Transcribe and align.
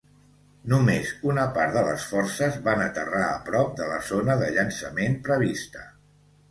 Només 0.71 1.11
una 1.31 1.43
part 1.57 1.75
de 1.75 1.83
les 1.89 2.07
forces 2.13 2.57
van 2.71 2.81
aterrar 2.87 3.23
a 3.29 3.37
prop 3.51 3.79
de 3.83 3.93
la 3.95 4.01
zona 4.13 4.41
de 4.45 4.53
llançament 4.59 5.21
prevista. 5.31 5.89